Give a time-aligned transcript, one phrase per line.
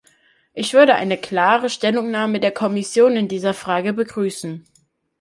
[0.55, 4.65] Ich würde eine klare Stellungnahme der Kommission in dieser Frage begrüßen.